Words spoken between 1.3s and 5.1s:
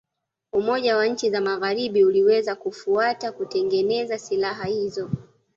Magharibi uliweza kufuata kutengeneza silaha hizo